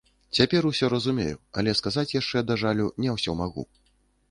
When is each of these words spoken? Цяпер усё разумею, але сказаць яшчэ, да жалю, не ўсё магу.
Цяпер 0.37 0.61
усё 0.69 0.89
разумею, 0.93 1.35
але 1.61 1.75
сказаць 1.81 2.07
яшчэ, 2.21 2.45
да 2.51 2.59
жалю, 2.65 2.91
не 3.05 3.15
ўсё 3.17 3.39
магу. 3.45 3.71